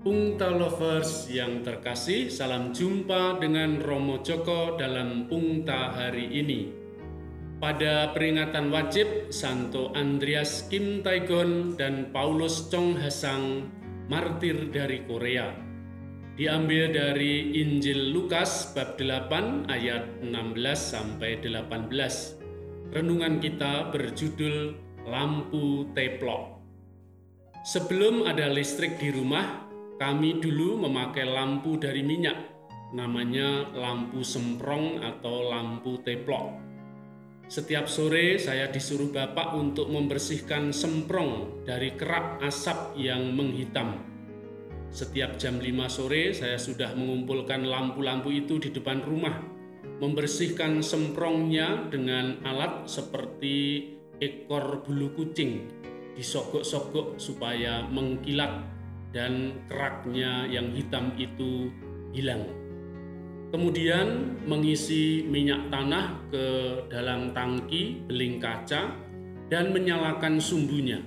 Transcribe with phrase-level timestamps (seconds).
[0.00, 6.72] Pungta Lovers yang terkasih, salam jumpa dengan Romo Joko dalam Pungta hari ini.
[7.60, 13.68] Pada peringatan wajib Santo Andreas Kim Taigon dan Paulus Chong Hasang,
[14.08, 15.69] martir dari Korea.
[16.38, 20.30] Diambil dari Injil Lukas bab 8 ayat 16
[20.78, 22.94] sampai 18.
[22.94, 24.78] Renungan kita berjudul
[25.10, 26.62] Lampu Teplok.
[27.66, 29.68] Sebelum ada listrik di rumah,
[30.00, 32.38] kami dulu memakai lampu dari minyak,
[32.96, 36.56] namanya lampu semprong atau lampu teplok.
[37.52, 44.09] Setiap sore saya disuruh Bapak untuk membersihkan semprong dari kerak asap yang menghitam.
[44.90, 49.38] Setiap jam 5 sore saya sudah mengumpulkan lampu-lampu itu di depan rumah,
[50.02, 53.86] membersihkan semprongnya dengan alat seperti
[54.18, 55.70] ekor bulu kucing,
[56.18, 58.66] disogok-sogok supaya mengkilat
[59.14, 61.70] dan keraknya yang hitam itu
[62.10, 62.50] hilang.
[63.54, 66.46] Kemudian mengisi minyak tanah ke
[66.90, 68.90] dalam tangki beling kaca
[69.50, 71.02] dan menyalakan sumbunya.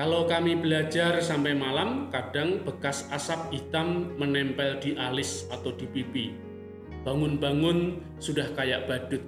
[0.00, 6.32] Kalau kami belajar sampai malam, kadang bekas asap hitam menempel di alis atau di pipi.
[7.04, 9.20] Bangun-bangun sudah kayak badut,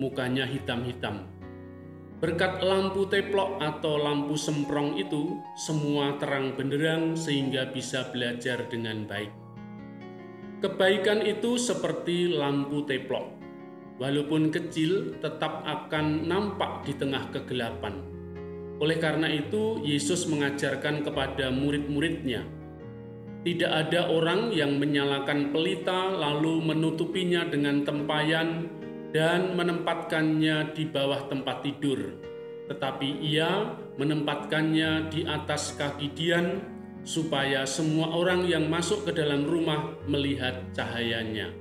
[0.00, 1.28] mukanya hitam-hitam.
[2.24, 9.28] Berkat lampu teplok atau lampu semprong itu, semua terang benderang sehingga bisa belajar dengan baik.
[10.64, 13.28] Kebaikan itu seperti lampu teplok.
[14.00, 18.23] Walaupun kecil, tetap akan nampak di tengah kegelapan.
[18.82, 22.42] Oleh karena itu, Yesus mengajarkan kepada murid-muridnya,
[23.44, 28.72] tidak ada orang yang menyalakan pelita lalu menutupinya dengan tempayan
[29.14, 32.18] dan menempatkannya di bawah tempat tidur,
[32.72, 36.64] tetapi ia menempatkannya di atas kaki Dian
[37.04, 41.52] supaya semua orang yang masuk ke dalam rumah melihat cahayanya.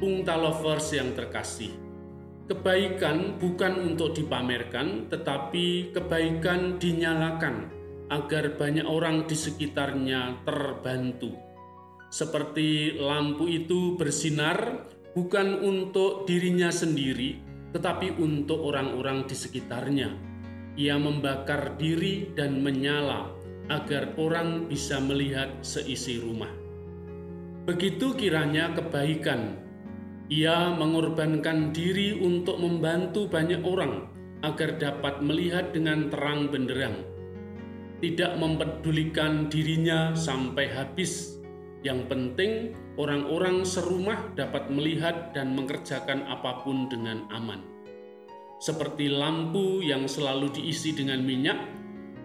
[0.00, 1.70] Pungta lovers yang terkasih,
[2.48, 7.68] kebaikan bukan untuk dipamerkan, tetapi kebaikan dinyalakan
[8.08, 11.36] agar banyak orang di sekitarnya terbantu.
[12.08, 17.36] Seperti lampu itu bersinar bukan untuk dirinya sendiri,
[17.76, 20.08] tetapi untuk orang-orang di sekitarnya.
[20.80, 23.28] Ia membakar diri dan menyala
[23.68, 26.48] agar orang bisa melihat seisi rumah.
[27.68, 29.67] Begitu kiranya kebaikan.
[30.28, 34.12] Ia mengorbankan diri untuk membantu banyak orang
[34.44, 37.00] agar dapat melihat dengan terang benderang.
[38.04, 41.40] Tidak mempedulikan dirinya sampai habis
[41.80, 47.64] yang penting, orang-orang serumah dapat melihat dan mengerjakan apa pun dengan aman.
[48.60, 51.56] Seperti lampu yang selalu diisi dengan minyak,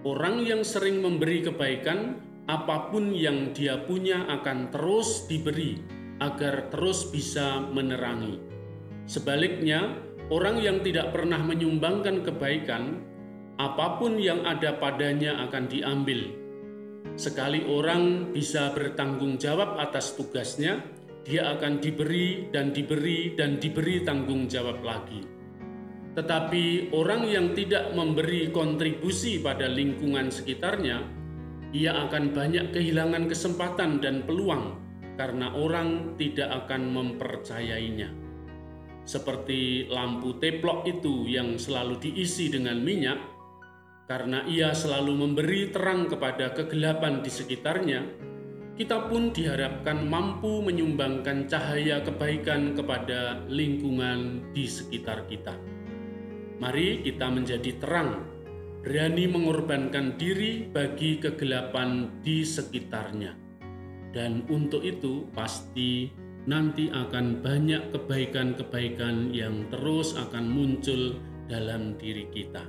[0.03, 2.19] orang yang sering memberi kebaikan,
[2.51, 8.39] apa pun yang dia punya akan terus diberi agar terus bisa menerangi.
[9.03, 9.99] Sebaliknya,
[10.31, 13.03] orang yang tidak pernah menyumbangkan kebaikan,
[13.59, 16.43] apa pun yang ada padanya akan diambil
[17.13, 20.81] Sekali orang bisa bertanggung jawab atas tugasnya,
[21.21, 25.21] dia akan diberi dan diberi dan diberi tanggung jawab lagi.
[26.17, 31.05] Tetapi orang yang tidak memberi kontribusi pada lingkungan sekitarnya,
[31.73, 34.77] ia akan banyak kehilangan kesempatan dan peluang
[35.19, 38.09] karena orang tidak akan mempercayainya.
[39.03, 43.19] Seperti lampu teplok itu yang selalu diisi dengan minyak,
[44.07, 48.01] karena ia selalu memberi terang kepada kegelapan di sekitarnya,
[48.73, 55.53] kita pun diharapkan mampu menyumbangkan cahaya kebaikan kepada lingkungan di sekitar kita.
[56.57, 58.23] Mari kita menjadi terang,
[58.81, 63.42] berani mengorbankan diri bagi kegelapan di sekitarnya.
[64.13, 66.13] Dan untuk itu pasti
[66.45, 71.17] nanti akan banyak kebaikan-kebaikan yang terus akan muncul
[71.49, 72.61] dalam diri kita.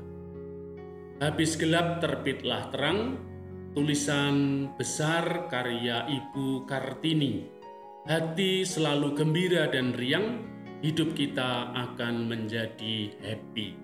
[1.20, 3.20] Habis gelap terbitlah terang,
[3.76, 7.44] tulisan besar karya Ibu Kartini.
[8.08, 10.43] Hati selalu gembira dan riang,
[10.85, 13.76] hidup kita akan menjadi happy.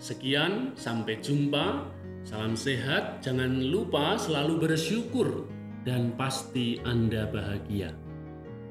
[0.00, 1.88] Sekian, sampai jumpa.
[2.24, 5.44] Salam sehat, jangan lupa selalu bersyukur
[5.84, 7.92] dan pasti Anda bahagia.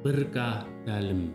[0.02, 1.32] Berkah dalam